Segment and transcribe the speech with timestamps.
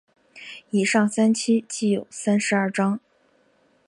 [0.71, 2.99] 以上三期计有三十二章。